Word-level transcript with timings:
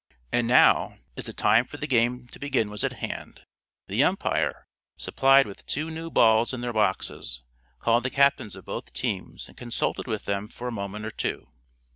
And 0.31 0.47
now, 0.47 0.97
as 1.15 1.27
the 1.27 1.31
time 1.33 1.65
for 1.67 1.77
the 1.77 1.85
game 1.85 2.25
to 2.29 2.39
begin 2.39 2.71
was 2.71 2.83
at 2.83 2.93
hand, 2.93 3.43
the 3.87 4.03
umpire, 4.03 4.65
supplied 4.97 5.45
with 5.45 5.63
two 5.67 5.91
new 5.91 6.09
balls 6.09 6.55
in 6.55 6.61
their 6.61 6.73
boxes, 6.73 7.43
called 7.81 8.01
the 8.01 8.09
captains 8.09 8.55
of 8.55 8.65
both 8.65 8.93
teams 8.93 9.47
and 9.47 9.55
consulted 9.55 10.07
with 10.07 10.25
them 10.25 10.47
for 10.47 10.67
a 10.67 10.71
moment 10.71 11.05
or 11.05 11.11
two. 11.11 11.51